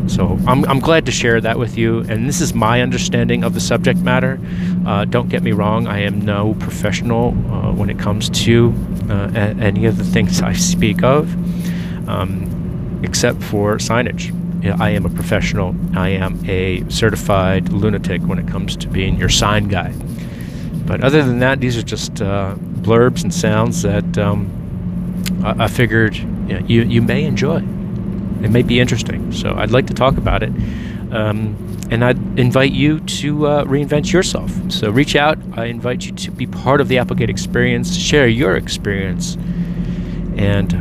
So 0.08 0.36
I'm, 0.48 0.64
I'm 0.64 0.80
glad 0.80 1.06
to 1.06 1.12
share 1.12 1.40
that 1.40 1.58
with 1.58 1.78
you, 1.78 2.00
and 2.00 2.28
this 2.28 2.40
is 2.40 2.54
my 2.54 2.82
understanding 2.82 3.44
of 3.44 3.54
the 3.54 3.60
subject 3.60 4.00
matter. 4.00 4.40
Uh, 4.84 5.04
don't 5.04 5.28
get 5.28 5.44
me 5.44 5.52
wrong, 5.52 5.86
I 5.86 6.00
am 6.00 6.20
no 6.20 6.54
professional 6.54 7.28
uh, 7.52 7.72
when 7.72 7.88
it 7.88 8.00
comes 8.00 8.28
to 8.44 8.74
uh, 9.08 9.30
any 9.60 9.86
of 9.86 9.98
the 9.98 10.04
things 10.04 10.42
I 10.42 10.54
speak 10.54 11.04
of. 11.04 11.32
Um, 12.08 12.51
except 13.02 13.42
for 13.42 13.76
signage. 13.76 14.32
I 14.80 14.90
am 14.90 15.04
a 15.04 15.10
professional. 15.10 15.74
I 15.96 16.10
am 16.10 16.38
a 16.48 16.88
certified 16.88 17.70
lunatic 17.70 18.22
when 18.22 18.38
it 18.38 18.46
comes 18.46 18.76
to 18.76 18.88
being 18.88 19.18
your 19.18 19.28
sign 19.28 19.68
guy. 19.68 19.92
But 20.86 21.02
other 21.02 21.22
than 21.22 21.40
that, 21.40 21.60
these 21.60 21.76
are 21.76 21.82
just 21.82 22.22
uh, 22.22 22.54
blurbs 22.56 23.22
and 23.22 23.34
sounds 23.34 23.82
that 23.82 24.18
um, 24.18 24.48
I, 25.44 25.64
I, 25.64 25.68
figured 25.68 26.16
you, 26.16 26.60
know, 26.60 26.66
you, 26.66 26.82
you 26.82 27.02
may 27.02 27.24
enjoy. 27.24 27.56
It 27.56 28.50
may 28.50 28.62
be 28.62 28.78
interesting. 28.78 29.32
So 29.32 29.54
I'd 29.54 29.70
like 29.70 29.86
to 29.88 29.94
talk 29.94 30.16
about 30.16 30.42
it. 30.42 30.52
Um, 31.12 31.56
and 31.90 32.04
I'd 32.04 32.38
invite 32.38 32.72
you 32.72 33.00
to 33.00 33.46
uh, 33.46 33.64
reinvent 33.64 34.12
yourself. 34.12 34.50
So 34.72 34.90
reach 34.90 35.14
out. 35.14 35.38
I 35.52 35.66
invite 35.66 36.06
you 36.06 36.12
to 36.12 36.30
be 36.30 36.46
part 36.46 36.80
of 36.80 36.88
the 36.88 36.98
Applegate 36.98 37.30
experience, 37.30 37.96
share 37.96 38.26
your 38.26 38.56
experience, 38.56 39.36
and 40.36 40.72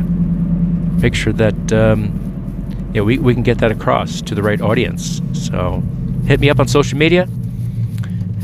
make 1.02 1.14
sure 1.16 1.32
that 1.32 1.72
um, 1.72 2.92
we, 2.92 3.18
we 3.18 3.34
can 3.34 3.42
get 3.42 3.58
that 3.58 3.72
across 3.72 4.22
to 4.22 4.34
the 4.34 4.42
right 4.42 4.60
audience. 4.60 5.20
So 5.32 5.82
hit 6.26 6.38
me 6.40 6.48
up 6.48 6.60
on 6.60 6.68
social 6.68 6.96
media. 6.96 7.28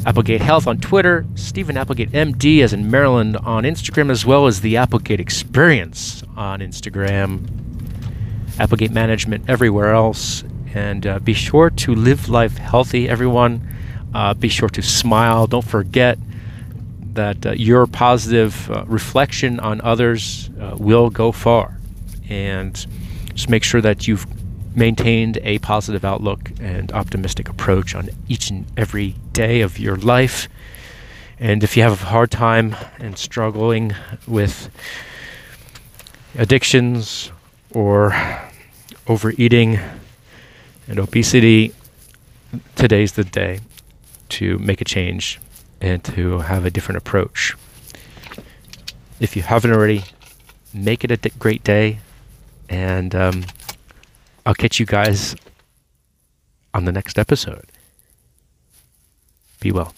Applegate 0.05 0.41
Health 0.41 0.67
on 0.67 0.79
Twitter, 0.79 1.27
Steven 1.35 1.77
Applegate 1.77 2.11
MD 2.13 2.63
as 2.63 2.73
in 2.73 2.91
Maryland 2.91 3.37
on 3.37 3.65
Instagram, 3.65 4.11
as 4.11 4.25
well 4.25 4.47
as 4.47 4.61
the 4.61 4.77
Applegate 4.77 5.21
Experience 5.21 6.23
on 6.37 6.61
Instagram, 6.61 7.47
Applegate 8.59 8.91
Management 8.91 9.49
everywhere 9.49 9.93
else. 9.93 10.45
And 10.75 11.07
uh, 11.07 11.19
be 11.19 11.35
sure 11.35 11.71
to 11.71 11.95
live 11.95 12.29
life 12.29 12.57
healthy, 12.57 13.09
everyone. 13.09 13.69
Uh, 14.15 14.35
be 14.35 14.49
sure 14.49 14.69
to 14.71 14.83
smile. 14.83 15.47
Don't 15.47 15.65
forget 15.65 16.19
that 17.15 17.45
uh, 17.45 17.53
your 17.53 17.87
positive 17.87 18.71
uh, 18.71 18.85
reflection 18.87 19.61
on 19.61 19.81
others 19.83 20.51
uh, 20.61 20.77
will 20.79 21.11
go 21.11 21.33
far 21.33 21.78
and 22.29 22.87
just 23.35 23.49
make 23.49 23.65
sure 23.65 23.81
that 23.81 24.07
you've 24.07 24.27
maintained 24.77 25.39
a 25.43 25.59
positive 25.59 26.05
outlook 26.05 26.51
and 26.61 26.93
optimistic 26.93 27.49
approach 27.49 27.95
on 27.95 28.09
each 28.29 28.51
and 28.51 28.67
every 28.77 29.15
day 29.33 29.61
of 29.61 29.79
your 29.79 29.97
life. 29.97 30.49
And 31.41 31.63
if 31.63 31.77
you 31.77 31.83
have 31.83 32.03
a 32.03 32.07
hard 32.07 32.31
time 32.31 32.77
and 32.99 33.17
struggling 33.17 33.95
with 34.27 34.71
addictions 36.37 37.33
or 37.73 38.15
overeating 39.07 39.79
and 40.87 40.99
obesity, 40.99 41.75
today's 42.77 43.13
the 43.13 43.25
day 43.25 43.61
to 44.31 44.59
make 44.59 44.81
a 44.81 44.85
change 44.85 45.41
and 45.81 46.03
to 46.05 46.41
have 46.41 46.65
a 46.65 46.71
different 46.71 46.99
approach. 46.99 47.55
If 49.21 49.37
you 49.37 49.43
haven't 49.43 49.73
already, 49.73 50.05
make 50.75 51.05
it 51.05 51.11
a 51.11 51.31
great 51.31 51.65
day 51.65 51.99
and 52.69 53.15
um, 53.15 53.45
I'll 54.47 54.55
catch 54.55 54.79
you 54.81 54.87
guys 54.87 55.35
on 56.75 56.85
the 56.85 56.93
next 56.93 57.19
episode. 57.19 57.67
Be 59.61 59.73
well. 59.73 59.93